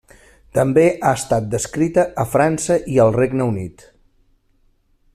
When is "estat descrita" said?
1.17-2.07